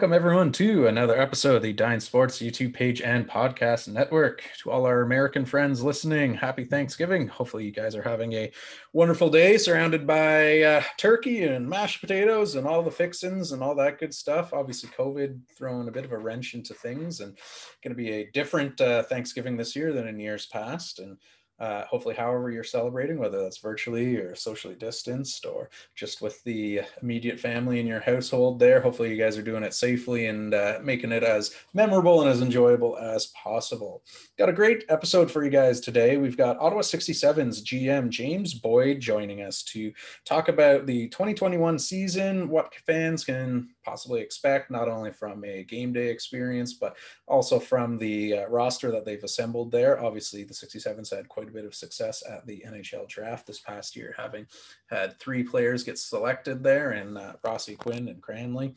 [0.00, 4.42] Welcome, everyone, to another episode of the Dine Sports YouTube page and podcast network.
[4.60, 7.28] To all our American friends listening, happy Thanksgiving.
[7.28, 8.50] Hopefully, you guys are having a
[8.94, 13.74] wonderful day surrounded by uh, turkey and mashed potatoes and all the fixins and all
[13.74, 14.54] that good stuff.
[14.54, 17.36] Obviously, COVID throwing a bit of a wrench into things and
[17.84, 20.98] going to be a different uh, Thanksgiving this year than in years past.
[20.98, 21.18] And
[21.60, 26.80] uh, hopefully however you're celebrating whether that's virtually or socially distanced or just with the
[27.02, 30.78] immediate family in your household there hopefully you guys are doing it safely and uh,
[30.82, 34.02] making it as memorable and as enjoyable as possible.
[34.38, 36.16] Got a great episode for you guys today.
[36.16, 39.92] We've got ottawa 67's gm james boyd joining us to
[40.24, 45.92] talk about the 2021 season what fans can possibly expect, not only from a game
[45.92, 50.02] day experience, but also from the uh, roster that they've assembled there.
[50.02, 53.96] Obviously, the 67s had quite a bit of success at the NHL draft this past
[53.96, 54.46] year, having
[54.86, 58.74] had three players get selected there, and uh, Rossi Quinn and Cranley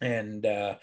[0.00, 0.76] and uh,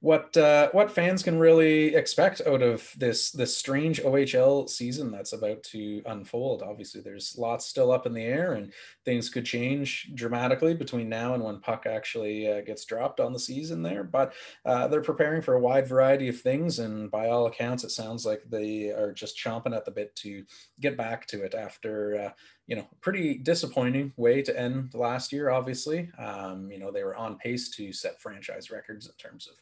[0.00, 5.32] what uh, what fans can really expect out of this this strange OHL season that's
[5.32, 6.62] about to unfold.
[6.62, 8.72] Obviously, there's lots still up in the air, and
[9.04, 13.40] things could change dramatically between now and when puck actually uh, gets dropped on the
[13.40, 14.04] season there.
[14.04, 17.90] But uh, they're preparing for a wide variety of things, and by all accounts, it
[17.90, 20.44] sounds like they are just chomping at the bit to
[20.80, 22.30] get back to it after uh,
[22.68, 26.10] you know, pretty disappointing way to end last year, obviously.
[26.18, 29.54] Um, you know, they were on pace to set franchise records in terms of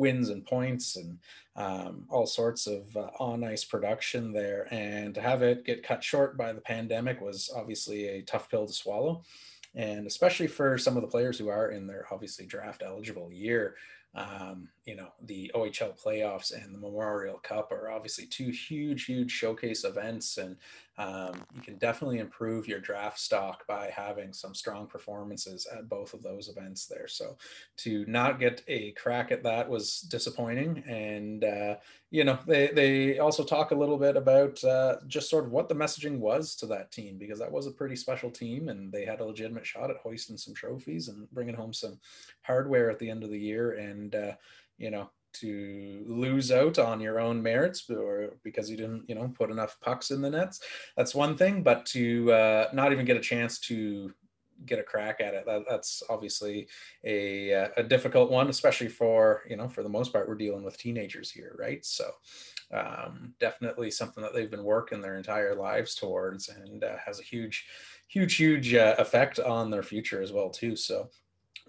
[0.00, 1.18] wins and points and
[1.56, 4.66] um, all sorts of uh, on ice production there.
[4.72, 8.66] And to have it get cut short by the pandemic was obviously a tough pill
[8.66, 9.22] to swallow.
[9.74, 13.76] And especially for some of the players who are in their obviously draft eligible year,
[14.14, 19.30] um, you know, the OHL playoffs and the Memorial Cup are obviously two huge, huge
[19.30, 20.36] showcase events.
[20.36, 20.56] And
[20.98, 26.12] um, you can definitely improve your draft stock by having some strong performances at both
[26.12, 27.06] of those events there.
[27.06, 27.36] So
[27.78, 30.82] to not get a crack at that was disappointing.
[30.88, 31.76] And, uh,
[32.10, 35.68] you know, they, they also talk a little bit about uh, just sort of what
[35.68, 39.04] the messaging was to that team, because that was a pretty special team and they
[39.04, 42.00] had a legitimate shot at hoisting some trophies and bringing home some
[42.42, 43.72] hardware at the end of the year.
[43.72, 44.32] And, uh,
[44.76, 49.32] you know, to lose out on your own merits or because you didn't you know
[49.38, 50.60] put enough pucks in the nets
[50.96, 54.12] that's one thing but to uh, not even get a chance to
[54.66, 55.44] get a crack at it.
[55.46, 56.68] That, that's obviously
[57.04, 60.64] a, uh, a difficult one especially for you know for the most part we're dealing
[60.64, 61.84] with teenagers here right?
[61.84, 62.10] So
[62.72, 67.24] um, definitely something that they've been working their entire lives towards and uh, has a
[67.24, 67.66] huge
[68.08, 70.76] huge huge uh, effect on their future as well too.
[70.76, 71.10] So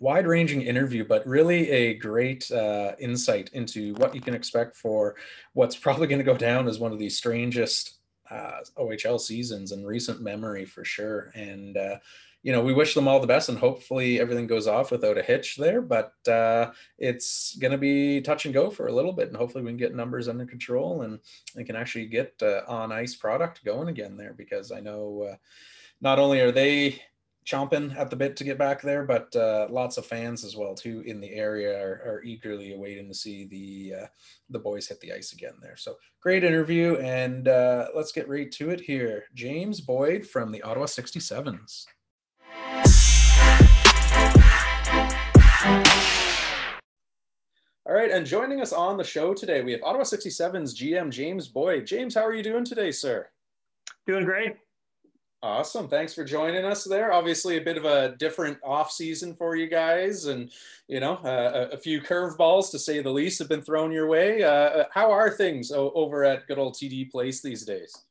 [0.02, 5.16] wide ranging interview, but really a great uh, insight into what you can expect for
[5.54, 8.00] what's probably going to go down as one of the strangest
[8.32, 11.32] uh, OHL seasons in recent memory for sure.
[11.36, 11.98] And, uh,
[12.44, 15.22] you know, we wish them all the best and hopefully everything goes off without a
[15.22, 19.28] hitch there, but uh, it's going to be touch and go for a little bit.
[19.28, 21.20] And hopefully we can get numbers under control and
[21.56, 25.36] we can actually get uh, on ice product going again there because I know uh,
[26.02, 27.02] not only are they
[27.46, 30.74] chomping at the bit to get back there, but uh, lots of fans as well
[30.74, 34.08] too in the area are, are eagerly awaiting to see the uh,
[34.50, 35.76] the boys hit the ice again there.
[35.76, 39.26] So great interview, and uh, let's get right to it here.
[39.34, 41.86] James Boyd from the Ottawa 67s.
[47.86, 51.48] All right, and joining us on the show today, we have Ottawa 67's GM James
[51.48, 51.86] Boyd.
[51.86, 53.28] James, how are you doing today, sir?
[54.08, 54.56] Doing great.
[55.44, 55.88] Awesome.
[55.88, 57.12] Thanks for joining us there.
[57.12, 60.52] Obviously, a bit of a different off season for you guys, and
[60.88, 64.44] you know, uh, a, few curveballs to say the least have been thrown your way.
[64.44, 68.06] Uh, uh how are things over at good old TD Place these days?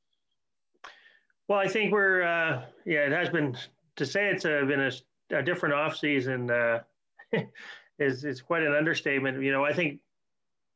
[1.47, 3.07] Well, I think we're uh, yeah.
[3.07, 3.57] It has been
[4.00, 4.93] to say it's a, been a,
[5.31, 7.38] a different offseason uh,
[7.99, 9.43] is is quite an understatement.
[9.43, 10.00] You know, I think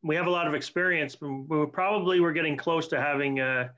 [0.02, 1.16] we have a lot of experience.
[1.20, 3.40] We probably we're getting close to having.
[3.40, 3.69] Uh,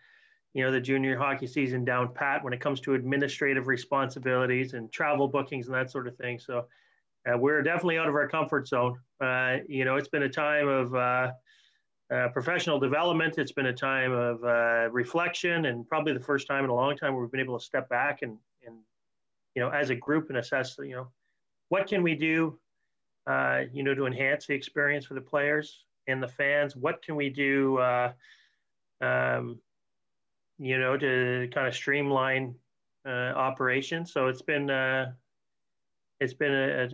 [0.56, 4.90] you know the junior hockey season down pat when it comes to administrative responsibilities and
[4.90, 6.38] travel bookings and that sort of thing.
[6.38, 6.64] So
[7.26, 8.98] uh, we're definitely out of our comfort zone.
[9.20, 11.32] Uh, you know, it's been a time of uh,
[12.10, 13.36] uh professional development.
[13.36, 16.96] It's been a time of uh, reflection, and probably the first time in a long
[16.96, 18.38] time where we've been able to step back and
[19.56, 21.08] you know as a group and assess you know
[21.70, 22.56] what can we do
[23.26, 26.76] uh, you know to enhance the experience for the players and the fans.
[26.76, 27.80] What can we do?
[29.00, 29.58] Um,
[30.58, 32.54] you know, to kind of streamline
[33.06, 34.12] uh, operations.
[34.12, 35.12] So it's been uh,
[36.20, 36.88] it's been a,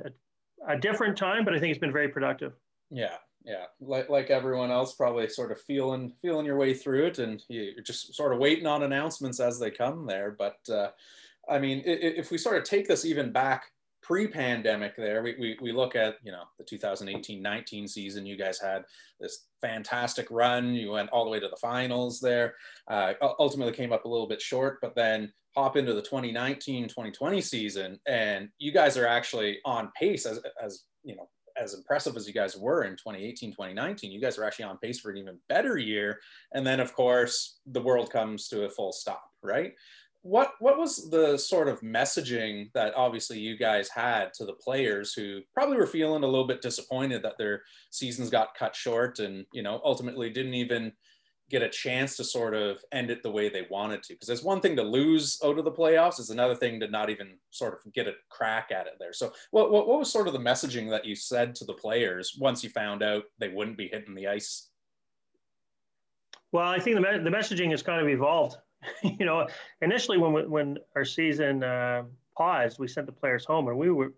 [0.66, 2.54] a, a, different time, but I think it's been very productive.
[2.90, 3.66] Yeah, yeah.
[3.80, 7.82] Like like everyone else, probably sort of feeling feeling your way through it, and you're
[7.82, 10.34] just sort of waiting on announcements as they come there.
[10.36, 10.90] But uh,
[11.48, 13.64] I mean, if we sort of take this even back
[14.02, 18.84] pre-pandemic there we, we, we look at you know the 2018-19 season you guys had
[19.20, 20.74] this fantastic run.
[20.74, 22.54] You went all the way to the finals there.
[22.90, 28.00] Uh, ultimately came up a little bit short but then hop into the 2019-2020 season
[28.06, 31.28] and you guys are actually on pace as, as you know
[31.60, 34.98] as impressive as you guys were in 2018 2019 you guys are actually on pace
[34.98, 36.18] for an even better year.
[36.52, 39.74] And then of course the world comes to a full stop right
[40.22, 45.12] what what was the sort of messaging that obviously you guys had to the players
[45.12, 49.44] who probably were feeling a little bit disappointed that their seasons got cut short and
[49.52, 50.92] you know ultimately didn't even
[51.50, 54.14] get a chance to sort of end it the way they wanted to?
[54.14, 57.10] Because it's one thing to lose out of the playoffs it's another thing to not
[57.10, 59.12] even sort of get a crack at it there.
[59.12, 62.36] So what, what, what was sort of the messaging that you said to the players
[62.40, 64.70] once you found out they wouldn't be hitting the ice?
[66.52, 68.56] Well i think the, the messaging has kind of evolved
[69.02, 69.46] you know,
[69.80, 72.04] initially when when our season uh,
[72.36, 74.12] paused, we sent the players home, and we were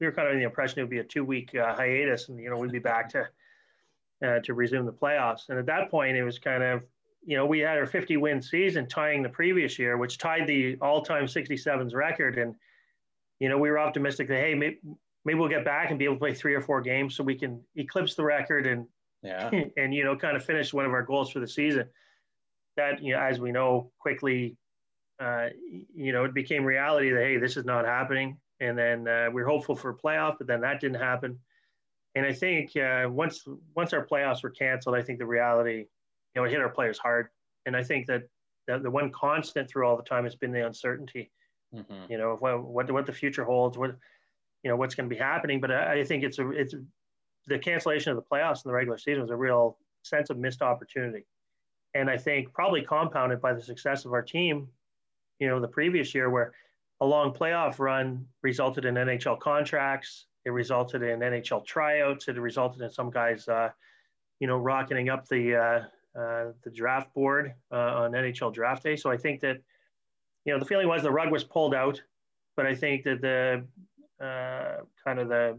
[0.00, 2.28] we were kind of in the impression it would be a two week uh, hiatus,
[2.28, 3.28] and you know we'd be back to
[4.26, 5.48] uh, to resume the playoffs.
[5.48, 6.82] And at that point, it was kind of
[7.24, 10.76] you know we had our 50 win season tying the previous year, which tied the
[10.80, 12.54] all time 67s record, and
[13.38, 14.78] you know we were optimistic that hey maybe
[15.24, 17.34] maybe we'll get back and be able to play three or four games so we
[17.34, 18.86] can eclipse the record and
[19.22, 19.50] yeah.
[19.76, 21.88] and you know kind of finish one of our goals for the season
[22.78, 24.56] that, you know, as we know, quickly,
[25.20, 25.48] uh,
[25.94, 28.38] you know, it became reality that hey, this is not happening.
[28.60, 31.38] And then uh, we are hopeful for a playoff, but then that didn't happen.
[32.14, 33.44] And I think uh, once
[33.74, 35.86] once our playoffs were canceled, I think the reality, you
[36.36, 37.28] know, it hit our players hard.
[37.66, 38.22] And I think that
[38.66, 41.30] the, the one constant through all the time has been the uncertainty.
[41.74, 42.10] Mm-hmm.
[42.10, 43.94] You know, what, what what the future holds, what
[44.62, 45.60] you know what's going to be happening.
[45.60, 46.74] But I, I think it's a it's
[47.46, 50.62] the cancellation of the playoffs in the regular season was a real sense of missed
[50.62, 51.24] opportunity
[51.94, 54.68] and I think probably compounded by the success of our team,
[55.38, 56.52] you know, the previous year where
[57.00, 62.82] a long playoff run resulted in NHL contracts, it resulted in NHL tryouts, it resulted
[62.82, 63.70] in some guys, uh,
[64.40, 68.96] you know, rocketing up the uh, uh, the draft board uh, on NHL draft day.
[68.96, 69.58] So I think that,
[70.44, 72.02] you know, the feeling was the rug was pulled out,
[72.56, 73.64] but I think that the
[74.24, 75.58] uh, kind of the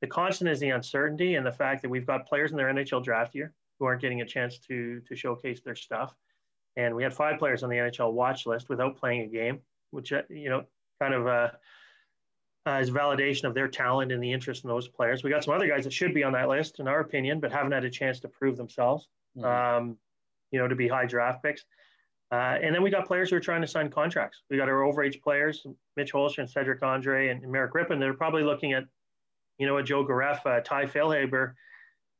[0.00, 3.04] the constant is the uncertainty and the fact that we've got players in their NHL
[3.04, 6.14] draft year who aren't getting a chance to to showcase their stuff.
[6.76, 9.58] And we had five players on the NHL watch list without playing a game,
[9.90, 10.64] which uh, you know
[11.00, 11.48] kind of uh,
[12.64, 15.24] uh, is validation of their talent and the interest in those players.
[15.24, 17.50] We got some other guys that should be on that list, in our opinion, but
[17.50, 19.08] haven't had a chance to prove themselves.
[19.36, 19.46] Mm-hmm.
[19.46, 19.96] Um,
[20.52, 21.64] you know, to be high draft picks.
[22.30, 24.42] Uh, and then we got players who are trying to sign contracts.
[24.48, 27.98] We got our overage players, Mitch Hoelscher and Cedrick Andree and, Merrick Rippon.
[27.98, 28.84] They're probably looking at,
[29.58, 31.54] you know, a Joe Gareff, uh, Tye Felhaber,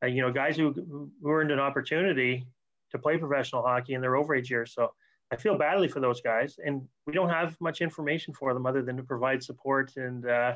[0.03, 2.47] uh, you know, guys who, who earned an opportunity
[2.91, 4.75] to play professional hockey in their overage years.
[4.75, 4.93] So
[5.33, 8.83] I feel badly for those guys, and we don't have much information for them other
[8.83, 10.55] than to provide support and uh,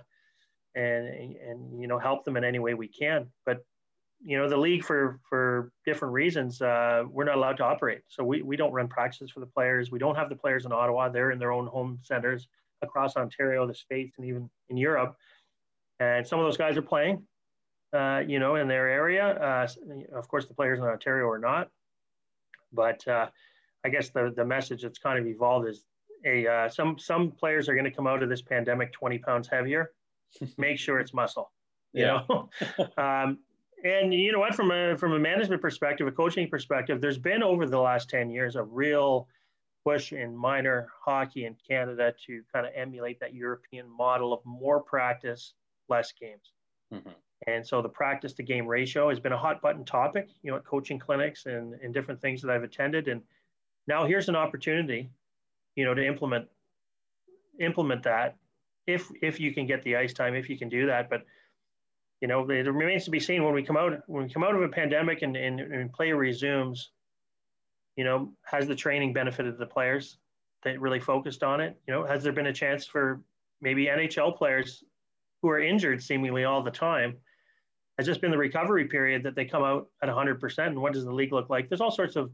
[0.74, 3.26] and and you know help them in any way we can.
[3.46, 3.64] But
[4.22, 8.02] you know, the league for for different reasons, uh, we're not allowed to operate.
[8.08, 9.90] So we we don't run practices for the players.
[9.90, 11.08] We don't have the players in Ottawa.
[11.08, 12.46] They're in their own home centers
[12.82, 15.16] across Ontario, the states, and even in Europe.
[16.00, 17.26] And some of those guys are playing,
[17.92, 19.26] uh, you know, in their area.
[19.26, 19.68] Uh,
[20.16, 21.70] of course, the players in Ontario are not.
[22.72, 23.28] But uh,
[23.84, 25.84] I guess the, the message that's kind of evolved is
[26.24, 29.48] a uh, some some players are going to come out of this pandemic 20 pounds
[29.48, 29.92] heavier.
[30.58, 31.52] Make sure it's muscle.
[31.92, 32.22] You yeah.
[32.28, 32.48] know,
[32.98, 33.38] um,
[33.84, 34.54] and you know what?
[34.54, 38.30] From a from a management perspective, a coaching perspective, there's been over the last 10
[38.30, 39.28] years a real
[39.84, 44.80] push in minor hockey in Canada to kind of emulate that European model of more
[44.80, 45.54] practice,
[45.88, 46.52] less games.
[46.92, 47.10] Mm-hmm.
[47.46, 50.56] And so the practice to game ratio has been a hot button topic, you know,
[50.56, 53.08] at coaching clinics and, and different things that I've attended.
[53.08, 53.22] And
[53.86, 55.10] now here's an opportunity,
[55.74, 56.48] you know, to implement
[57.58, 58.36] implement that
[58.86, 61.10] if if you can get the ice time, if you can do that.
[61.10, 61.22] But
[62.20, 64.54] you know, it remains to be seen when we come out when we come out
[64.54, 66.90] of a pandemic and, and, and play resumes,
[67.96, 70.16] you know, has the training benefited the players
[70.64, 71.78] that really focused on it?
[71.86, 73.20] You know, has there been a chance for
[73.60, 74.82] maybe NHL players
[75.42, 77.18] who are injured seemingly all the time
[77.98, 80.66] has just been the recovery period that they come out at 100%.
[80.66, 81.68] And what does the league look like?
[81.68, 82.30] There's all sorts of,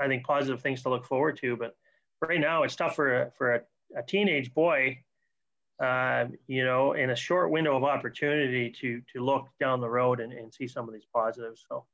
[0.00, 1.56] I think, positive things to look forward to.
[1.56, 1.76] But
[2.20, 3.60] right now, it's tough for a, for a,
[3.96, 5.02] a teenage boy,
[5.82, 10.20] uh, you know, in a short window of opportunity to to look down the road
[10.20, 11.64] and, and see some of these positives.
[11.68, 11.84] So,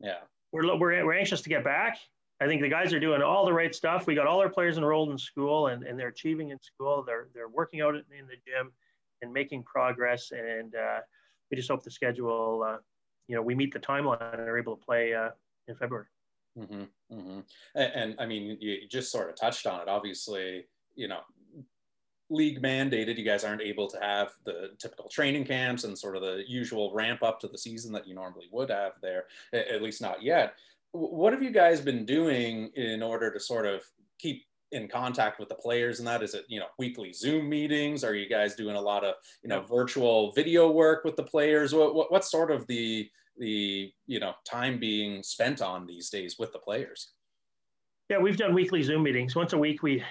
[0.00, 0.18] yeah,
[0.50, 1.98] we're, we're, we're anxious to get back.
[2.40, 4.06] I think the guys are doing all the right stuff.
[4.06, 7.02] We got all our players enrolled in school and, and they're achieving in school.
[7.04, 8.72] They're, they're working out in the gym
[9.22, 10.30] and making progress.
[10.30, 11.00] And, uh,
[11.50, 12.76] we just hope the schedule, uh,
[13.26, 15.30] you know, we meet the timeline and are able to play uh,
[15.66, 16.06] in February.
[16.58, 16.82] Mm-hmm,
[17.14, 17.40] mm-hmm.
[17.74, 19.88] And, and, I mean, you just sort of touched on it.
[19.88, 20.64] Obviously,
[20.96, 21.20] you know,
[22.30, 23.16] league mandated.
[23.16, 26.92] You guys aren't able to have the typical training camps and sort of the usual
[26.92, 30.54] ramp up to the season that you normally would have there, at least not yet.
[30.92, 33.82] What have you guys been doing in order to sort of
[34.18, 36.22] keep in contact with the players and that?
[36.22, 38.04] Is it you know weekly zoom meetings?
[38.04, 41.74] Are you guys doing a lot of you know virtual video work with the players?
[41.74, 43.08] What, what what's sort of the
[43.38, 47.12] the you know time being spent on these days with the players?
[48.08, 49.36] Yeah we've done weekly zoom meetings.
[49.36, 50.02] Once a week we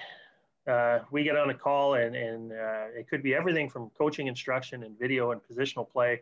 [0.68, 4.26] uh, we get on a call and, and uh, it could be everything from coaching
[4.26, 6.20] instruction and video and positional play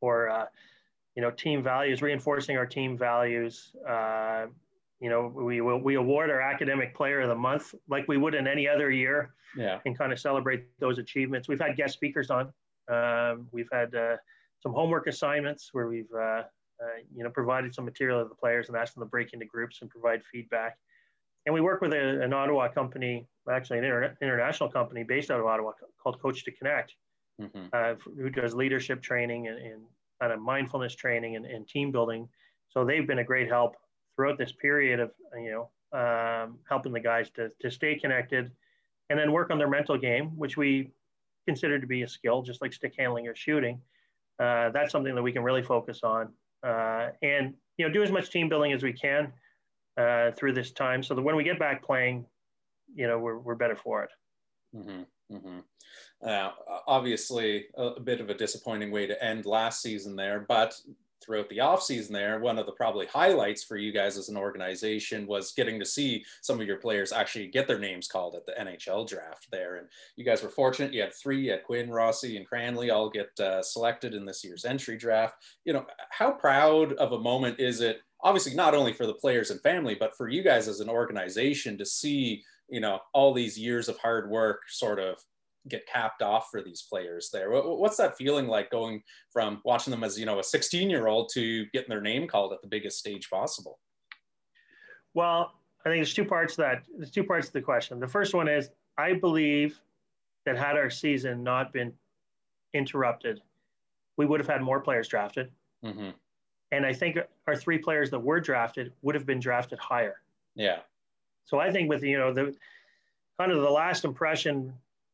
[0.00, 0.46] or uh,
[1.16, 4.46] you know team values reinforcing our team values uh,
[5.02, 8.46] you know we we award our academic player of the month like we would in
[8.46, 9.80] any other year yeah.
[9.84, 11.48] and kind of celebrate those achievements.
[11.48, 12.52] We've had guest speakers on.
[12.88, 14.16] Um, we've had uh,
[14.62, 16.44] some homework assignments where we've uh,
[16.82, 19.44] uh, you know provided some material to the players and asked them to break into
[19.44, 20.78] groups and provide feedback.
[21.46, 25.40] And we work with a, an ottawa company actually an inter- international company based out
[25.40, 26.94] of ottawa called coach to connect
[27.40, 27.66] mm-hmm.
[27.72, 29.82] Uh, who does leadership training and, and
[30.20, 32.28] kind of mindfulness training and, and team building.
[32.68, 33.74] So they've been a great help
[34.14, 38.50] throughout this period of you know um, helping the guys to, to stay connected
[39.10, 40.90] and then work on their mental game which we
[41.46, 43.80] consider to be a skill just like stick handling or shooting
[44.38, 46.28] uh, that's something that we can really focus on
[46.66, 49.32] uh, and you know do as much team building as we can
[49.96, 52.24] uh, through this time so that when we get back playing
[52.94, 54.10] you know we're, we're better for it
[54.74, 55.02] mm-hmm.
[55.32, 55.60] Mm-hmm.
[56.26, 56.50] Uh,
[56.86, 60.74] obviously, a, a, bit of a disappointing way to end last season there, but
[61.22, 65.26] throughout the offseason there, one of the probably highlights for you guys as an organization
[65.26, 68.52] was getting to see some of your players actually get their names called at the
[68.52, 69.76] NHL draft there.
[69.76, 70.92] And you guys were fortunate.
[70.92, 74.44] You had three, you had Quinn, Rossi, and Cranley all get uh, selected in this
[74.44, 75.36] year's entry draft.
[75.64, 78.00] You know, how proud of a moment is it?
[78.22, 81.76] Obviously, not only for the players and family, but for you guys as an organization
[81.78, 85.18] to see, you know, all these years of hard work sort of
[85.68, 87.50] get capped off for these players there.
[87.50, 91.30] What's that feeling like going from watching them as, you know, a 16 year old
[91.34, 93.78] to getting their name called at the biggest stage possible?
[95.14, 95.52] Well,
[95.84, 98.00] I think there's two parts that there's two parts to the question.
[98.00, 99.80] The first one is I believe
[100.46, 101.92] that had our season not been
[102.74, 103.40] interrupted,
[104.16, 105.50] we would have had more players drafted.
[105.84, 106.10] Mm-hmm.
[106.72, 110.16] And I think our three players that were drafted would have been drafted higher.
[110.54, 110.78] Yeah.
[111.44, 112.54] So I think with you know the
[113.38, 114.72] kind of the last impression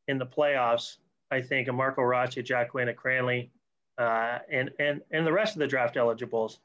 [0.08, 0.96] in the playoffs,
[1.30, 3.50] I think, a Marco Rossi, Jack Quinn, a Cranley,
[3.98, 6.60] uh, and, and, and the rest of the draft eligibles,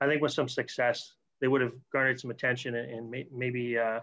[0.00, 3.76] I think with some success, they would have garnered some attention and, and may, maybe,
[3.76, 4.00] uh,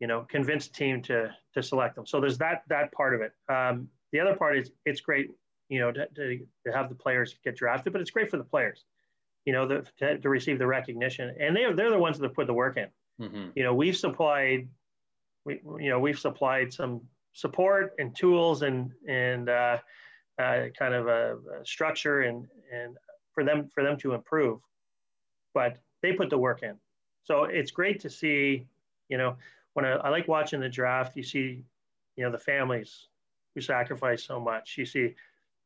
[0.00, 2.06] you know, convinced team to, to select them.
[2.06, 3.32] So there's that, that part of it.
[3.48, 5.30] Um, the other part is it's great,
[5.68, 8.44] you know, to, to, to, have the players get drafted, but it's great for the
[8.44, 8.84] players,
[9.44, 11.34] you know, the, to, to receive the recognition.
[11.38, 12.88] And they, they're the ones that put the work in.
[13.20, 13.50] Mm-hmm.
[13.54, 14.68] You know, we've supplied,
[15.44, 19.78] we, you know, we've supplied some support and tools and and uh,
[20.38, 22.96] uh, kind of a, a, structure and and
[23.32, 24.60] for them for them to improve.
[25.54, 26.76] But they put the work in.
[27.24, 28.66] So it's great to see
[29.08, 29.36] you know
[29.74, 31.64] when I, I like watching the draft you see
[32.16, 33.08] you know the families
[33.54, 34.76] who sacrifice so much.
[34.78, 35.14] You see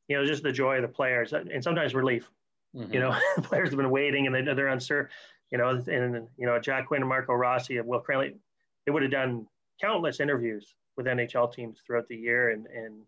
[0.09, 2.31] you know just the joy of the players and sometimes relief.
[2.75, 2.93] Mm-hmm.
[2.93, 5.11] you know players have been waiting and they, they're uncertain
[5.51, 8.35] you know and you know jack quinn and marco rossi and will cranley
[8.85, 9.47] they would have done
[9.81, 13.03] countless interviews with NHL teams throughout the year, and and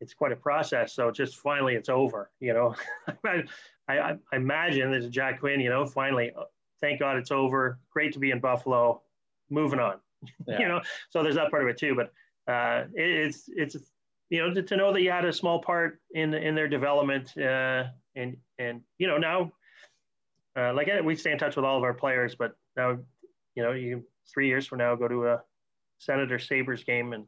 [0.00, 0.94] it's quite a process.
[0.94, 2.30] So just finally, it's over.
[2.40, 2.74] You know,
[3.24, 3.42] I,
[3.88, 5.60] I, I imagine there's a Jack Quinn.
[5.60, 6.44] You know, finally, uh,
[6.80, 7.78] thank God it's over.
[7.90, 9.02] Great to be in Buffalo.
[9.50, 9.96] Moving on.
[10.46, 10.58] Yeah.
[10.58, 11.96] you know, so there's that part of it too.
[11.96, 12.12] But
[12.52, 13.76] uh, it, it's it's
[14.28, 17.32] you know to, to, know that you had a small part in in their development,
[17.38, 19.50] uh, and and you know now,
[20.58, 22.98] uh, like we stay in touch with all of our players, but now
[23.54, 25.42] you know you three years from now go to a
[26.00, 27.26] Senator Sabres game and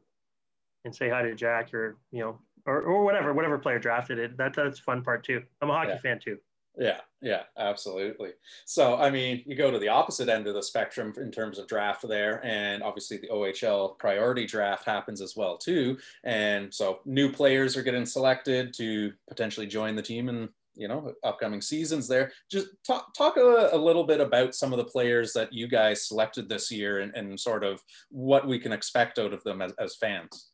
[0.83, 4.35] and say hi to Jack or you know or, or whatever whatever player drafted it.
[4.37, 5.43] That that's fun part too.
[5.61, 5.99] I'm a hockey yeah.
[5.99, 6.37] fan too.
[6.75, 8.31] Yeah, yeah, absolutely.
[8.65, 11.67] So, I mean, you go to the opposite end of the spectrum in terms of
[11.67, 15.99] draft there, and obviously the OHL priority draft happens as well too.
[16.23, 21.13] And so, new players are getting selected to potentially join the team and you know
[21.23, 22.31] upcoming seasons there.
[22.49, 26.07] Just talk talk a, a, little bit about some of the players that you guys
[26.07, 29.73] selected this year and, and sort of what we can expect out of them as,
[29.79, 30.49] as fans.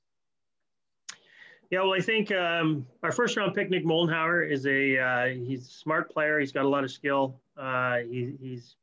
[1.70, 5.68] Yeah well i think um, our first round pick nick moldenhauer is a uh, he's
[5.68, 6.40] a smart player.
[6.40, 7.40] He's got a lot of skill.
[7.58, 8.76] Uh, he, he's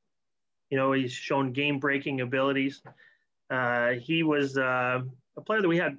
[0.70, 2.82] you know he's shown game breaking abilities.
[3.50, 5.00] Uh, he was uh,
[5.36, 5.98] a player that we had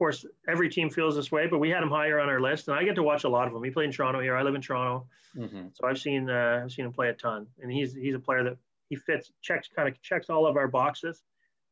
[0.00, 2.76] course, every team feels this way, but we had him higher on our list, and
[2.76, 3.62] I get to watch a lot of him.
[3.62, 4.34] He played in Toronto here.
[4.34, 5.66] I live in Toronto, mm-hmm.
[5.74, 8.42] so I've seen uh, I've seen him play a ton, and he's he's a player
[8.42, 8.56] that
[8.88, 11.22] he fits checks kind of checks all of our boxes.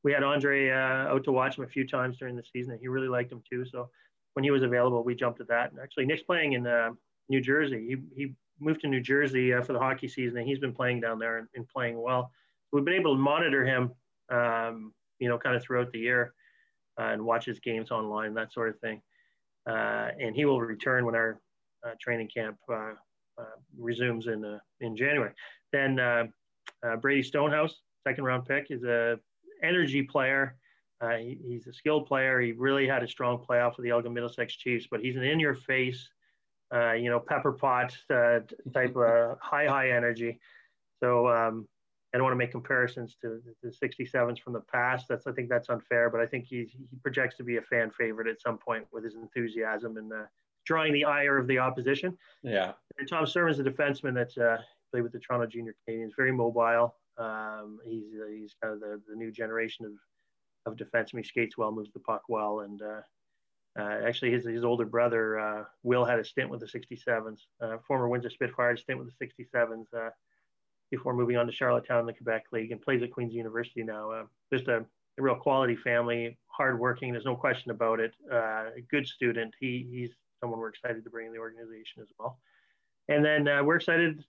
[0.05, 2.81] we had Andre uh, out to watch him a few times during the season, and
[2.81, 3.65] he really liked him too.
[3.65, 3.89] So
[4.35, 5.73] when he was available, we jumped at that.
[5.73, 6.91] And actually, Nick's playing in uh,
[7.31, 7.87] New Jersey.
[7.89, 11.01] He, he moved to New Jersey uh, for the hockey season, and he's been playing
[11.01, 12.31] down there and, and playing well.
[12.73, 13.91] we've been able to monitor him,
[14.29, 16.35] um, you know, kind of throughout the year
[16.99, 19.01] and watch his games online, that sort of thing.
[19.69, 21.41] Uh, and he will return when our
[21.87, 22.93] uh, training camp uh,
[23.79, 25.33] resumes in in January.
[25.73, 25.99] Then
[27.01, 27.75] Brady Stonehouse,
[28.07, 29.19] second round pick, is a
[29.63, 30.57] energy player.
[31.01, 32.41] Uh, he, he's a skilled player.
[32.41, 36.09] He really had a strong playoff for the Elgin Middlesex Chiefs, but he's an in-your-face,
[36.75, 38.41] uh, you know, pepper pot uh,
[38.75, 40.41] type of high, high energy.
[41.01, 41.69] So um,
[42.13, 45.07] I don't want to make comparisons to the 67s from the past.
[45.09, 47.91] That's I think that's unfair, but I think he he projects to be a fan
[47.91, 50.25] favorite at some point with his enthusiasm and uh,
[50.65, 52.17] drawing the ire of the opposition.
[52.43, 52.73] Yeah.
[52.99, 54.59] And Tom Sermon's a defenseman that's uh,
[54.91, 56.95] played with the Toronto Junior Canadiens, very mobile.
[57.19, 59.93] Um, he's uh, he's kind of the, the new generation of
[60.73, 61.19] of defenseman.
[61.19, 63.01] He skates well, moves the puck well, and uh,
[63.79, 67.41] uh, actually his his older brother uh, Will had a stint with the 67s.
[67.61, 70.11] Uh, former Windsor Spitfires stint with the 67s uh,
[70.91, 74.29] before moving on to Charlottetown in the Quebec League and plays at Queen's University now.
[74.53, 77.13] just a, a, real quality family, hardworking.
[77.13, 78.15] There's no question about it.
[78.31, 79.55] a good student.
[79.61, 82.39] He he's someone we're excited to bring in the organization as well.
[83.09, 84.25] And then we're excited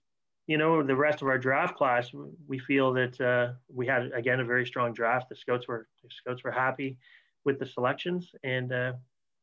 [0.50, 2.10] you know, the rest of our draft class,
[2.48, 5.28] we feel that uh, we had again a very strong draft.
[5.28, 6.98] The scouts were the scouts were happy
[7.44, 8.92] with the selections, and uh,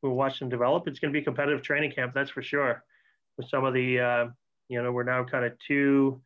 [0.01, 0.85] we'll watch them develop.
[0.85, 2.83] It's going to be a competitive training camp, that's for sure.
[3.37, 4.25] With some of the, uh,
[4.67, 6.21] you know, we're now kind of two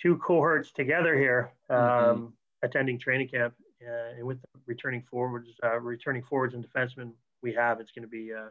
[0.00, 2.26] two cohorts together here, um, mm-hmm.
[2.62, 3.54] attending training camp,
[3.86, 8.02] uh, and with the returning forwards, uh, returning forwards and defensemen we have, it's going
[8.02, 8.48] to be uh,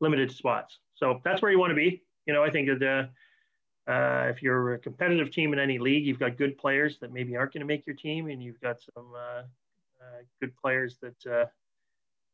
[0.00, 0.78] limited spots.
[0.94, 2.02] So that's where you want to be.
[2.26, 3.10] You know, I think that
[3.86, 7.36] uh, if you're a competitive team in any league, you've got good players that maybe
[7.36, 9.42] aren't going to make your team, and you've got some uh,
[10.00, 11.46] uh, good players that uh,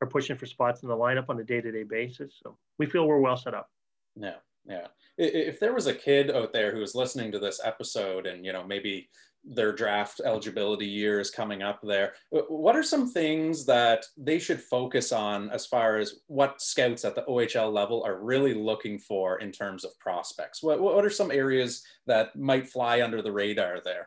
[0.01, 2.39] are pushing for spots in the lineup on a day-to-day basis.
[2.43, 3.69] So we feel we're well set up.
[4.17, 4.87] Yeah, yeah.
[5.19, 8.53] If there was a kid out there who was listening to this episode, and you
[8.53, 9.09] know maybe
[9.45, 12.13] their draft eligibility year is coming up there.
[12.31, 17.15] What are some things that they should focus on as far as what scouts at
[17.15, 20.63] the OHL level are really looking for in terms of prospects?
[20.63, 24.05] What, what are some areas that might fly under the radar there?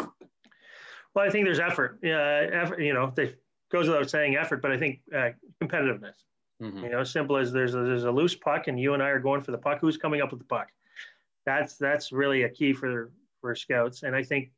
[1.16, 2.00] Well, I think there's effort.
[2.04, 3.40] Uh, effort you know, it
[3.72, 5.30] goes without saying effort, but I think uh,
[5.62, 6.14] competitiveness.
[6.62, 6.84] Mm-hmm.
[6.84, 9.20] You know, simple as there's a, there's a loose puck and you and I are
[9.20, 9.80] going for the puck.
[9.82, 10.70] Who's coming up with the puck?
[11.46, 13.12] That's that's really a key for
[13.42, 14.04] for scouts.
[14.04, 14.52] And I think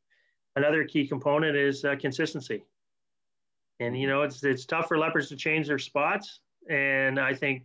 [0.54, 2.64] another key component is uh, consistency.
[3.80, 6.40] And you know, it's it's tough for leopards to change their spots.
[6.70, 7.64] And I think,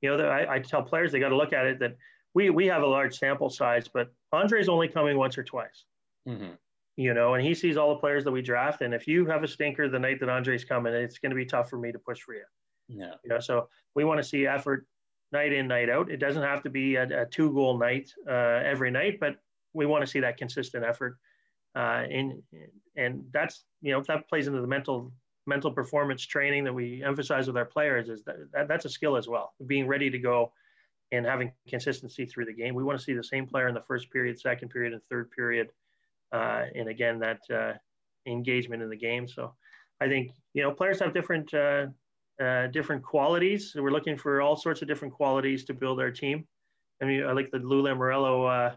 [0.00, 1.96] you know, I, I tell players they got to look at it that
[2.34, 5.84] we we have a large sample size, but Andre's only coming once or twice.
[6.28, 6.54] Mm-hmm.
[6.96, 8.80] You know, and he sees all the players that we draft.
[8.80, 11.44] And if you have a stinker the night that Andre's coming, it's going to be
[11.44, 12.44] tough for me to push for you.
[12.88, 13.14] Yeah.
[13.24, 14.86] You know, so we want to see effort
[15.32, 16.10] night in, night out.
[16.10, 19.36] It doesn't have to be a, a two goal night uh, every night, but
[19.72, 21.18] we want to see that consistent effort
[21.76, 22.42] uh, and
[22.96, 25.12] and that's you know that plays into the mental
[25.46, 29.16] mental performance training that we emphasize with our players is that, that that's a skill
[29.16, 30.50] as well being ready to go
[31.12, 33.82] and having consistency through the game we want to see the same player in the
[33.82, 35.68] first period second period and third period
[36.32, 37.74] uh, and again that uh,
[38.26, 39.52] engagement in the game so
[40.00, 41.52] i think you know players have different
[42.40, 46.10] uh, uh different qualities we're looking for all sorts of different qualities to build our
[46.10, 46.46] team
[47.02, 48.76] i mean i like the lou lamoriello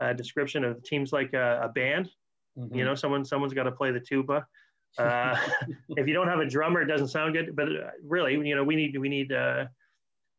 [0.00, 2.10] uh, description of teams like a, a band
[2.58, 2.74] Mm-hmm.
[2.74, 4.46] You know, someone someone's got to play the tuba.
[4.96, 5.36] Uh,
[5.90, 7.56] if you don't have a drummer, it doesn't sound good.
[7.56, 9.66] But uh, really, you know, we need we need uh,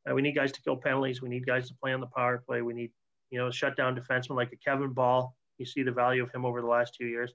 [0.09, 1.21] uh, we need guys to kill penalties.
[1.21, 2.61] We need guys to play on the power play.
[2.61, 2.91] We need
[3.31, 5.35] you know shut down defensemen like a Kevin Bahl.
[5.57, 7.33] You see the value of him over the last two years.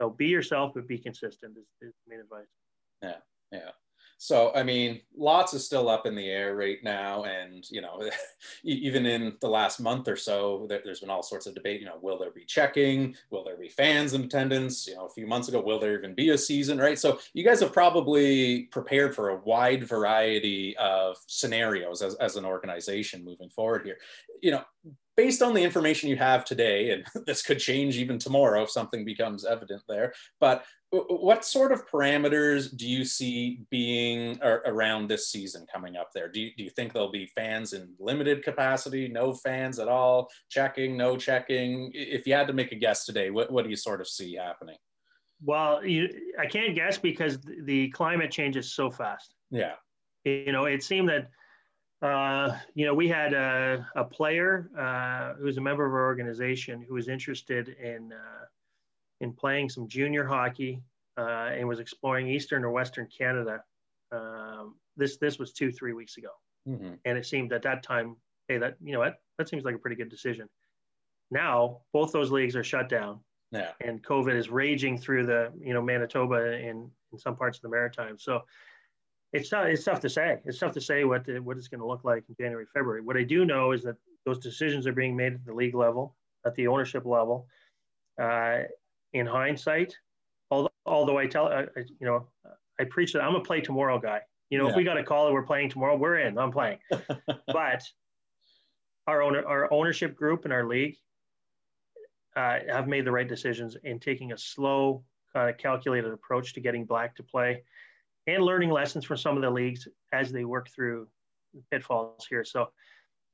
[0.00, 2.46] So be yourself, but be consistent is, is main advice.
[3.02, 3.16] Yeah,
[3.52, 3.70] yeah.
[4.22, 7.24] So, I mean, lots is still up in the air right now.
[7.24, 8.02] And, you know,
[8.64, 11.80] even in the last month or so, there's been all sorts of debate.
[11.80, 13.14] You know, will there be checking?
[13.30, 14.86] Will there be fans in attendance?
[14.86, 16.98] You know, a few months ago, will there even be a season, right?
[16.98, 22.44] So, you guys have probably prepared for a wide variety of scenarios as, as an
[22.44, 23.96] organization moving forward here.
[24.42, 24.64] You know,
[25.20, 29.04] based on the information you have today, and this could change even tomorrow if something
[29.04, 35.66] becomes evident there, but what sort of parameters do you see being around this season
[35.72, 36.28] coming up there?
[36.28, 40.30] Do you, do you think there'll be fans in limited capacity, no fans at all,
[40.48, 41.92] checking, no checking?
[41.94, 44.34] If you had to make a guess today, what, what do you sort of see
[44.34, 44.78] happening?
[45.44, 46.08] Well, you,
[46.40, 49.34] I can't guess because the climate changes so fast.
[49.50, 49.74] Yeah.
[50.24, 51.28] You know, it seemed that,
[52.02, 56.04] uh, you know, we had a, a player uh, who was a member of our
[56.04, 58.44] organization who was interested in uh,
[59.20, 60.82] in playing some junior hockey
[61.18, 63.62] uh, and was exploring Eastern or Western Canada.
[64.12, 66.30] Um, this this was two three weeks ago,
[66.66, 66.94] mm-hmm.
[67.04, 68.16] and it seemed at that time,
[68.48, 70.48] hey, that you know what that seems like a pretty good decision.
[71.30, 73.20] Now both those leagues are shut down.
[73.52, 73.72] Yeah.
[73.80, 77.68] And COVID is raging through the you know Manitoba and in some parts of the
[77.68, 78.18] Maritime.
[78.18, 78.42] So
[79.32, 79.66] it's tough.
[79.66, 80.38] It's tough to say.
[80.44, 83.00] It's tough to say what the, what it's going to look like in January, February.
[83.00, 86.16] What I do know is that those decisions are being made at the league level,
[86.44, 87.46] at the ownership level.
[88.20, 88.64] Uh,
[89.12, 89.96] in hindsight,
[90.50, 92.28] although, although I tell, I, you know,
[92.78, 94.20] I preach that I'm a play tomorrow guy.
[94.50, 94.70] You know, yeah.
[94.70, 96.38] if we got a call that we're playing tomorrow, we're in.
[96.38, 96.78] I'm playing.
[97.46, 97.82] but
[99.06, 100.96] our owner, our ownership group and our league
[102.36, 106.60] uh, have made the right decisions in taking a slow, kind of calculated approach to
[106.60, 107.62] getting black to play
[108.26, 111.08] and learning lessons from some of the leagues as they work through
[111.54, 112.44] the pitfalls here.
[112.44, 112.68] So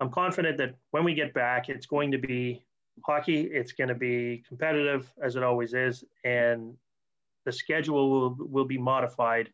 [0.01, 2.64] I'm confident that when we get back, it's going to be
[3.05, 3.42] hockey.
[3.42, 6.75] It's going to be competitive as it always is, and
[7.44, 9.51] the schedule will will be modified.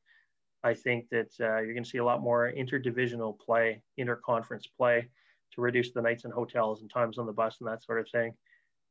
[0.64, 5.08] I think that uh, you're going to see a lot more interdivisional play, interconference play,
[5.54, 8.08] to reduce the nights in hotels and times on the bus and that sort of
[8.10, 8.32] thing,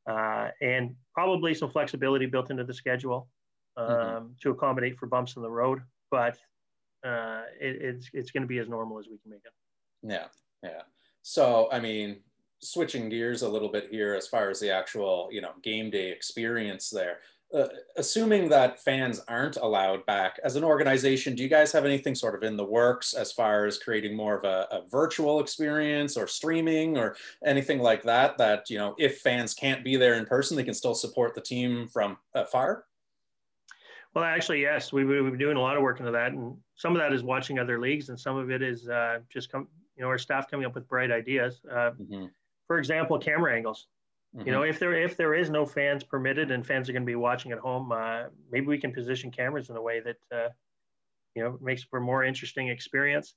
[0.08, 3.28] uh, and probably some flexibility built into the schedule
[3.76, 4.26] um, mm-hmm.
[4.42, 6.38] to accommodate for bumps in the road but
[7.04, 9.52] uh, it, it's it's going to be as normal as we can make it.
[10.08, 10.26] Yeah,
[10.62, 10.82] yeah.
[11.22, 12.18] So I mean,
[12.60, 16.12] switching gears a little bit here as far as the actual you know game day
[16.12, 17.18] experience there.
[17.52, 22.14] Uh, assuming that fans aren't allowed back as an organization, do you guys have anything
[22.14, 26.16] sort of in the works as far as creating more of a, a virtual experience
[26.16, 28.38] or streaming or anything like that?
[28.38, 31.40] That you know, if fans can't be there in person, they can still support the
[31.40, 32.84] team from afar.
[34.14, 36.94] Well, actually, yes, we, we've been doing a lot of work into that, and some
[36.94, 40.02] of that is watching other leagues, and some of it is uh, just come, you
[40.02, 41.62] know, our staff coming up with bright ideas.
[41.70, 42.26] Uh, mm-hmm.
[42.66, 43.86] For example, camera angles.
[44.36, 44.46] Mm-hmm.
[44.46, 47.06] You know, if there if there is no fans permitted and fans are going to
[47.06, 50.48] be watching at home, uh, maybe we can position cameras in a way that uh,
[51.34, 53.34] you know makes for a more interesting experience.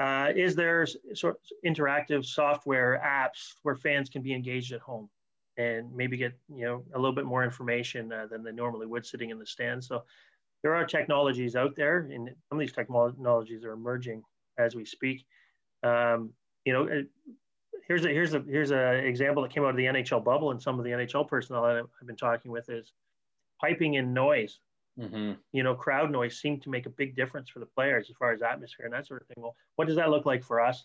[0.00, 5.08] Uh, is there sort of interactive software apps where fans can be engaged at home?
[5.56, 9.04] And maybe get you know a little bit more information uh, than they normally would
[9.04, 9.84] sitting in the stand.
[9.84, 10.02] So
[10.62, 14.22] there are technologies out there, and some of these technologies are emerging
[14.58, 15.24] as we speak.
[15.82, 16.30] Um,
[16.64, 17.08] you know, it,
[17.86, 20.62] here's a here's a here's an example that came out of the NHL bubble, and
[20.62, 22.92] some of the NHL personnel that I've been talking with is
[23.60, 24.58] piping in noise.
[24.98, 25.32] Mm-hmm.
[25.52, 28.32] You know, crowd noise seemed to make a big difference for the players as far
[28.32, 29.42] as atmosphere and that sort of thing.
[29.42, 30.84] Well, what does that look like for us?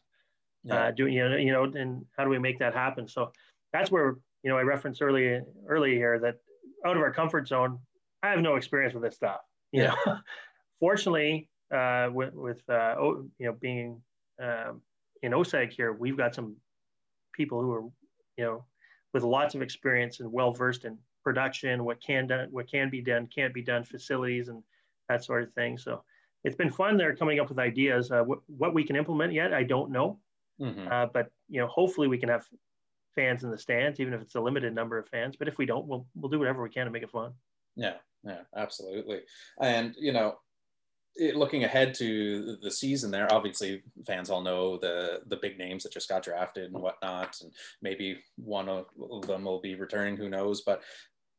[0.64, 0.88] Yeah.
[0.88, 3.08] Uh, doing you know, you know, and how do we make that happen?
[3.08, 3.32] So
[3.74, 6.36] that's where you know, I referenced early early here that
[6.86, 7.80] out of our comfort zone,
[8.23, 9.41] I have no experience with this stuff.
[9.71, 9.95] You yeah.
[10.06, 10.17] know,
[10.80, 14.02] fortunately, uh, with with uh, you know being
[14.41, 14.82] um,
[15.21, 16.56] in OSEG here, we've got some
[17.34, 17.84] people who are
[18.38, 18.65] you know
[19.13, 23.02] with lots of experience and well versed in production, what can done, what can be
[23.02, 24.63] done, can't be done, facilities, and
[25.10, 25.78] that sort of thing.
[25.78, 26.04] So
[26.43, 26.95] it's been fun.
[26.95, 28.12] They're coming up with ideas.
[28.12, 30.19] Uh, what, what we can implement yet, I don't know.
[30.62, 30.88] Mm-hmm.
[30.89, 32.45] Uh, but you know, hopefully we can have
[33.18, 35.36] fans in the stands, even if it's a limited number of fans.
[35.36, 37.34] But if we don't, we'll we'll do whatever we can to make it fun.
[37.76, 39.22] Yeah, yeah, absolutely.
[39.62, 40.36] And you know,
[41.16, 45.84] it, looking ahead to the season, there obviously fans all know the the big names
[45.84, 47.52] that just got drafted and whatnot, and
[47.82, 48.86] maybe one of
[49.26, 50.16] them will be returning.
[50.16, 50.62] Who knows?
[50.62, 50.84] But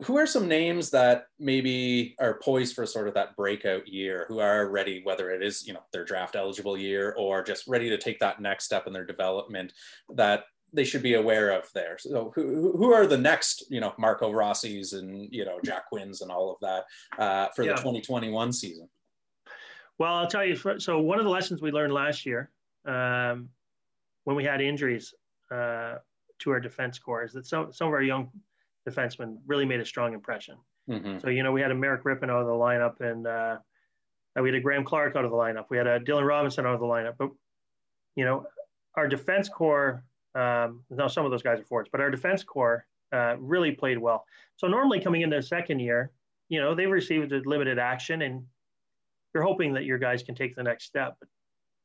[0.02, 4.38] who are some names that maybe are poised for sort of that breakout year who
[4.38, 7.98] are ready whether it is you know their draft eligible year or just ready to
[7.98, 9.72] take that next step in their development
[10.14, 11.96] that they should be aware of there.
[11.98, 16.20] So who, who are the next, you know, Marco Rossi's and, you know, Jack Quinn's
[16.20, 17.72] and all of that uh, for yeah.
[17.72, 18.88] the 2021 season?
[19.98, 22.50] Well, I'll tell you, so one of the lessons we learned last year
[22.86, 23.48] um,
[24.24, 25.12] when we had injuries
[25.50, 25.96] uh,
[26.40, 28.30] to our defense corps is that some, some of our young
[28.88, 30.56] defensemen really made a strong impression.
[30.88, 31.18] Mm-hmm.
[31.18, 33.56] So, you know, we had a Merrick Rippon out of the lineup and uh,
[34.40, 35.66] we had a Graham Clark out of the lineup.
[35.70, 37.14] We had a Dylan Robinson out of the lineup.
[37.18, 37.30] But,
[38.14, 38.46] you know,
[38.94, 40.02] our defense corps
[40.34, 43.98] um, now, some of those guys are forwards, but our defense corps uh, really played
[43.98, 44.24] well.
[44.56, 46.12] So normally coming into their second year,
[46.48, 48.44] you know, they've received a limited action and
[49.34, 51.16] you're hoping that your guys can take the next step.
[51.20, 51.28] But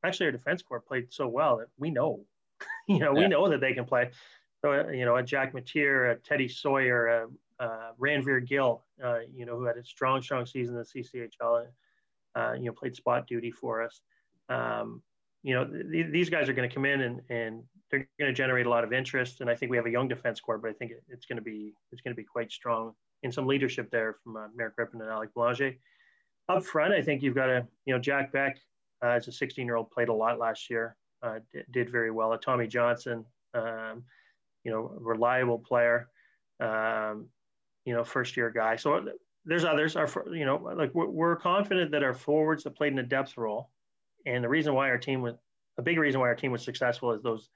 [0.06, 2.22] actually, our defense corps played so well that we know,
[2.88, 3.24] you know, yeah.
[3.24, 4.12] we know that they can play.
[4.62, 7.28] So, uh, you know, a Jack Matier, a Teddy Sawyer, a,
[7.60, 11.66] a Ranveer Gill, uh, you know, who had a strong, strong season in the CCHL,
[12.36, 14.02] uh, you know, played spot duty for us.
[14.48, 15.02] Um,
[15.44, 18.34] you know, th- these guys are going to come in and, and they're going to
[18.34, 19.40] generate a lot of interest.
[19.40, 21.38] And I think we have a young defense corps, but I think it, it's going
[21.38, 24.74] to be it's going to be quite strong in some leadership there from uh, Merrick
[24.78, 25.76] Rippon and Alec Belanger.
[26.50, 28.58] Up front, I think you've got a you know Jack Beck
[29.04, 32.10] uh, as a 16 year old played a lot last year, uh, did, did, very
[32.10, 32.36] well.
[32.40, 34.04] Tommy Johnson, um,
[34.64, 36.10] you know, reliable player,
[36.60, 37.28] um,
[37.86, 38.76] you know, first year guy.
[38.76, 39.06] So
[39.46, 39.96] there's others.
[39.96, 43.38] Our you know like we're, we're confident that our forwards have played in a depth
[43.38, 43.70] role,
[44.26, 45.36] and the reason why our team was
[45.78, 47.50] a big reason why our team was successful is those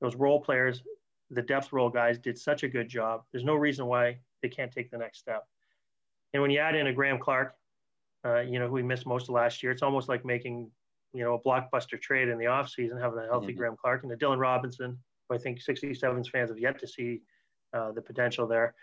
[0.00, 0.82] those role players,
[1.30, 3.22] the depth role guys did such a good job.
[3.32, 5.44] There's no reason why they can't take the next step.
[6.32, 7.54] And when you add in a Graham Clark,
[8.24, 10.70] uh, you know, who we missed most of last year, it's almost like making,
[11.12, 13.58] you know, a blockbuster trade in the offseason, having a healthy mm-hmm.
[13.58, 17.22] Graham Clark and a Dylan Robinson, who I think 67's fans have yet to see
[17.72, 18.74] uh, the potential there.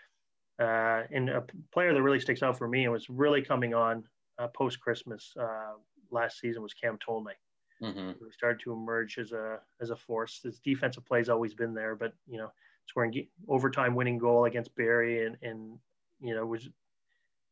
[0.60, 4.02] Uh, and a player that really sticks out for me and was really coming on
[4.38, 5.74] uh, post Christmas uh,
[6.10, 7.34] last season was Cam Tolnai.
[7.82, 8.12] Mm-hmm.
[8.32, 10.40] Started to emerge as a as a force.
[10.42, 12.50] His defensive play's always been there, but you know,
[12.86, 15.78] scoring overtime winning goal against Barrie and and
[16.20, 16.68] you know was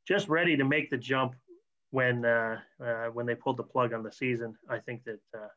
[0.07, 1.35] just ready to make the jump
[1.91, 4.57] when uh, uh, when they pulled the plug on the season.
[4.69, 5.49] I think that uh,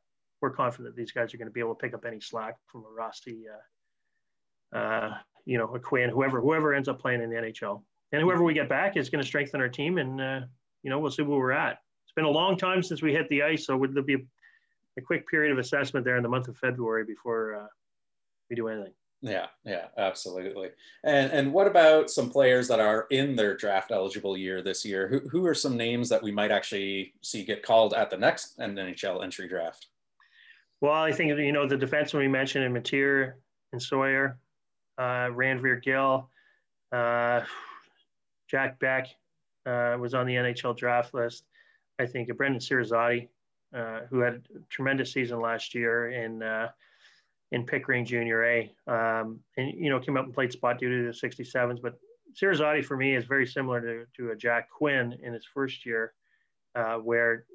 [0.41, 2.55] we're confident that these guys are going to be able to pick up any slack
[2.67, 3.45] from a Rossi,
[4.73, 8.21] uh, uh, you know, a Quinn, whoever whoever ends up playing in the NHL, and
[8.21, 10.41] whoever we get back is going to strengthen our team, and uh,
[10.83, 11.79] you know we'll see where we're at.
[12.05, 14.19] It's been a long time since we hit the ice, so would there be a
[14.99, 17.67] a quick period of assessment there in the month of February before uh,
[18.49, 18.93] we do anything.
[19.21, 20.69] Yeah, yeah, absolutely.
[21.03, 25.07] And and what about some players that are in their draft eligible year this year?
[25.09, 28.57] Who who are some names that we might actually see get called at the next
[28.59, 29.87] NHL entry draft?
[30.79, 33.35] Well, I think you know the defenseman we mentioned in Matier
[33.73, 34.37] and Sawyer,
[34.97, 36.29] uh, Ranveer Gill,
[36.93, 37.41] uh,
[38.49, 39.07] Jack Beck
[39.65, 41.43] uh, was on the NHL draft list.
[41.99, 43.27] I think Brendan Cirizzotti
[43.75, 46.69] uh, who had a tremendous season last year in uh,
[47.51, 51.03] in Pickering Junior A, um, and you know came up and played spot duty to
[51.03, 51.81] the 67s.
[51.81, 51.95] But
[52.39, 56.13] Cirizzotti for me is very similar to, to a Jack Quinn in his first year,
[56.75, 57.45] uh, where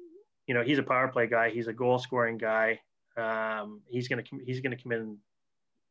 [0.47, 2.79] you know he's a power play guy, he's a goal scoring guy.
[3.17, 5.17] Um, he's gonna he's gonna come in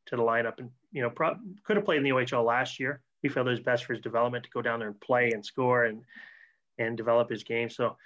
[0.06, 3.00] to the lineup and you know pro- could have played in the OHL last year.
[3.22, 5.44] We felt it was best for his development to go down there and play and
[5.44, 6.02] score and
[6.78, 7.70] and develop his game.
[7.70, 7.96] So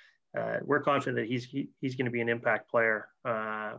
[0.62, 3.74] we're confident that he's he, he's going to be an impact player, uh,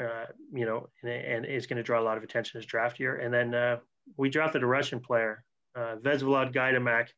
[0.00, 2.98] uh, you know, and, and, is going to draw a lot of attention this draft
[2.98, 3.16] year.
[3.16, 3.78] And then uh,
[4.16, 5.44] we drafted a Russian player,
[5.76, 7.08] uh, Gaidamak,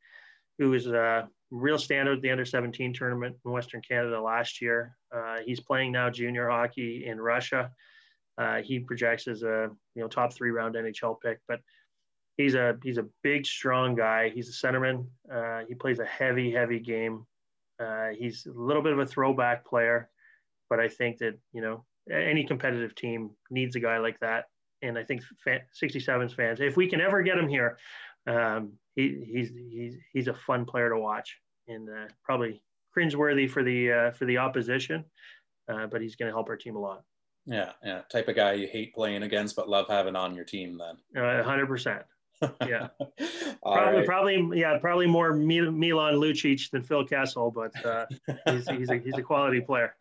[0.58, 4.96] who was a real standard at the under 17 tournament in Western Canada last year.
[5.14, 7.70] Uh, he's playing now junior hockey in Russia.
[8.64, 11.60] he projects as a you know top three round NHL pick, but
[12.36, 14.30] he's a he's a big strong guy.
[14.30, 15.06] He's a centerman.
[15.68, 17.24] he plays a heavy heavy game.
[17.80, 20.08] Uh, he's a little bit of a throwback player,
[20.70, 24.44] but I think that you know any competitive team needs a guy like that.
[24.82, 27.78] And I think fan, 67's fans, if we can ever get him here,
[28.26, 32.62] um, he, he's he's he's a fun player to watch and uh, probably
[32.96, 35.04] cringeworthy for the uh, for the opposition,
[35.68, 37.02] uh, but he's going to help our team a lot.
[37.46, 40.78] Yeah, yeah, type of guy you hate playing against but love having on your team.
[40.78, 42.02] Then, uh, hundred percent
[42.66, 42.88] yeah.
[43.62, 44.06] probably, right.
[44.06, 48.06] probably, yeah, probably more Milan Lucic than Phil Kessel, but uh,
[48.46, 49.94] he's, he's, a, he's a quality player.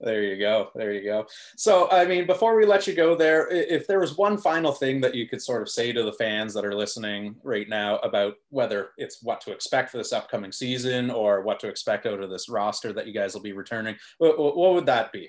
[0.00, 0.70] There you go.
[0.74, 1.26] There you go.
[1.56, 5.00] So, I mean, before we let you go there, if there was one final thing
[5.02, 8.34] that you could sort of say to the fans that are listening right now about
[8.50, 12.30] whether it's what to expect for this upcoming season or what to expect out of
[12.30, 15.28] this roster that you guys will be returning, what, what would that be?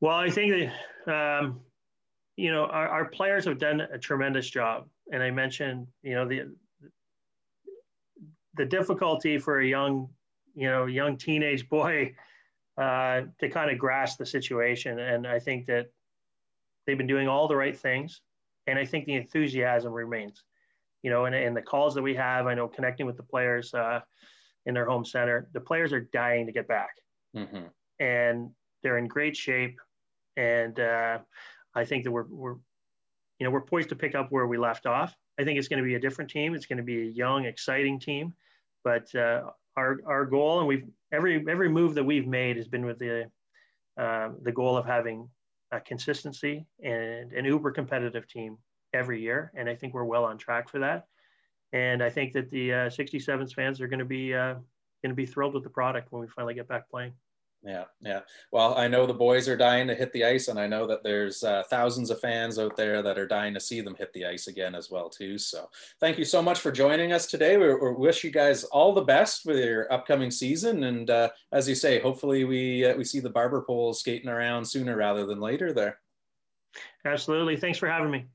[0.00, 0.70] Well, I think
[1.06, 1.60] that, um,
[2.36, 4.88] you know, our, our players have done a tremendous job.
[5.12, 6.54] And I mentioned, you know, the
[8.56, 10.08] the difficulty for a young,
[10.54, 12.14] you know, young teenage boy
[12.78, 14.98] uh, to kind of grasp the situation.
[14.98, 15.86] And I think that
[16.86, 18.20] they've been doing all the right things.
[18.66, 20.42] And I think the enthusiasm remains,
[21.02, 23.74] you know, and, and the calls that we have, I know connecting with the players
[23.74, 24.00] uh,
[24.66, 26.94] in their home center, the players are dying to get back.
[27.36, 27.66] Mm-hmm.
[28.00, 28.50] And
[28.82, 29.78] they're in great shape.
[30.36, 31.18] And uh,
[31.74, 32.56] I think that we're, we're,
[33.38, 35.14] you know, we're poised to pick up where we left off.
[35.38, 36.54] I think it's going to be a different team.
[36.54, 38.34] It's going to be a young, exciting team.
[38.84, 42.86] But uh, our our goal, and we've every every move that we've made has been
[42.86, 43.30] with the
[43.96, 45.28] uh, the goal of having
[45.72, 48.58] a consistency and an uber competitive team
[48.92, 49.50] every year.
[49.56, 51.06] And I think we're well on track for that.
[51.72, 54.54] And I think that the uh, 67s fans are going to be uh,
[55.02, 57.12] going to be thrilled with the product when we finally get back playing.
[57.66, 58.20] Yeah, yeah.
[58.52, 61.02] Well, I know the boys are dying to hit the ice, and I know that
[61.02, 64.26] there's uh, thousands of fans out there that are dying to see them hit the
[64.26, 65.38] ice again as well too.
[65.38, 67.56] So, thank you so much for joining us today.
[67.56, 71.66] We, we wish you guys all the best with your upcoming season, and uh, as
[71.66, 75.40] you say, hopefully we uh, we see the barber poles skating around sooner rather than
[75.40, 76.00] later there.
[77.06, 77.56] Absolutely.
[77.56, 78.26] Thanks for having me.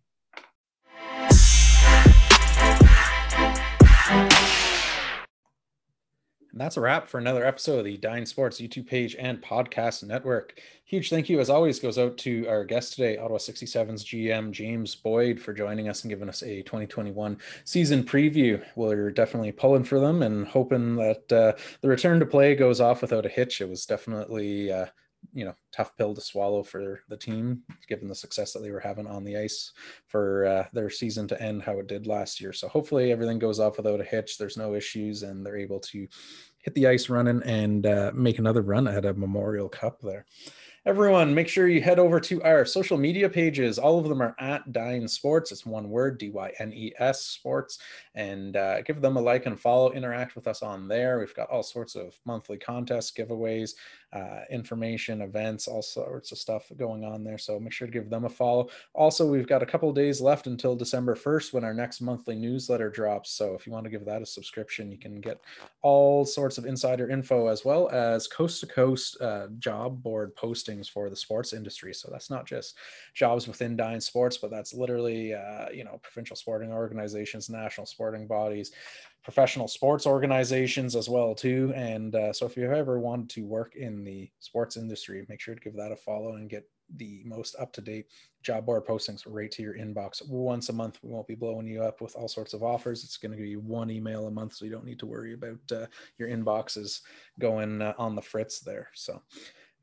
[6.60, 10.04] And that's a wrap for another episode of the Dine Sports YouTube page and podcast
[10.04, 10.60] network.
[10.84, 14.94] Huge thank you, as always, goes out to our guest today, Ottawa 67's GM James
[14.94, 18.62] Boyd, for joining us and giving us a 2021 season preview.
[18.76, 23.04] We're definitely pulling for them and hoping that uh, the return to play goes off
[23.04, 23.62] without a hitch.
[23.62, 24.88] It was definitely uh,
[25.34, 28.80] you know tough pill to swallow for the team given the success that they were
[28.80, 29.74] having on the ice
[30.08, 33.60] for uh, their season to end how it did last year so hopefully everything goes
[33.60, 36.08] off without a hitch there's no issues and they're able to
[36.60, 40.26] hit the ice running and uh, make another run at a memorial cup there
[40.86, 43.78] Everyone, make sure you head over to our social media pages.
[43.78, 45.52] All of them are at Dyne Sports.
[45.52, 47.80] It's one word, D Y N E S Sports.
[48.16, 49.92] And uh, give them a like and follow.
[49.92, 51.20] Interact with us on there.
[51.20, 53.74] We've got all sorts of monthly contests, giveaways,
[54.14, 57.38] uh, information, events, all sorts of stuff going on there.
[57.38, 58.70] So make sure to give them a follow.
[58.94, 62.90] Also, we've got a couple days left until December 1st when our next monthly newsletter
[62.90, 63.32] drops.
[63.32, 65.40] So if you want to give that a subscription, you can get
[65.82, 69.18] all sorts of insider info as well as coast to coast
[69.60, 71.94] job board postings for the sports industry.
[71.94, 72.78] So that's not just
[73.14, 78.28] jobs within Dyne Sports, but that's literally, uh, you know, provincial sporting organizations, national sporting
[78.28, 78.72] bodies,
[79.24, 81.74] professional sports organizations as well too.
[81.76, 85.56] And uh, so if you ever wanted to work in the sports industry make sure
[85.56, 88.08] to give that a follow and get the most up-to-date
[88.42, 90.28] job board postings right to your inbox.
[90.28, 93.04] Once a month we won't be blowing you up with all sorts of offers.
[93.04, 95.60] It's going to be one email a month so you don't need to worry about
[95.72, 95.86] uh,
[96.18, 97.02] your inboxes
[97.38, 98.90] going uh, on the fritz there.
[98.94, 99.22] So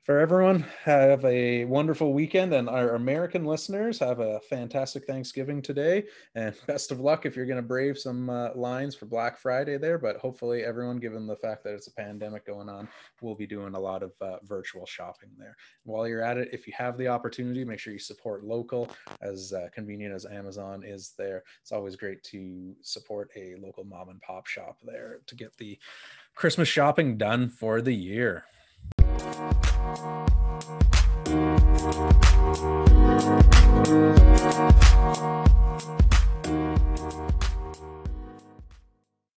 [0.07, 0.65] for everyone.
[0.85, 6.05] Have a wonderful weekend, and our American listeners have a fantastic Thanksgiving today.
[6.37, 9.79] And best of luck if you're going to brave some uh, lines for Black Friday
[9.79, 9.99] there.
[9.99, 12.89] But hopefully, everyone, given the fact that it's a pandemic going on,
[13.21, 15.57] will be doing a lot of uh, virtual shopping there.
[15.83, 18.89] While you're at it, if you have the opportunity, make sure you support local.
[19.23, 24.11] As uh, convenient as Amazon is there, it's always great to support a local mom
[24.11, 25.77] and pop shop there to get the
[26.37, 28.45] Christmas shopping done for the year.
[29.97, 30.31] Thank
[37.15, 37.26] you.